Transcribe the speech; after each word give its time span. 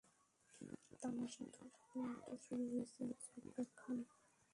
তামাশা 1.01 1.43
তো 1.55 1.61
সবেমাত্র 1.79 2.29
শুরু 2.45 2.63
হয়েছে, 2.71 2.99
ইন্সপেক্টর 3.05 3.67
খান। 3.77 3.97